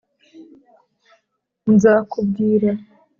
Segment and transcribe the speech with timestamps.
[1.73, 2.69] nzakubwira